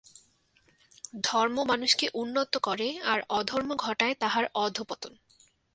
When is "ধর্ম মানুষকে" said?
1.23-2.05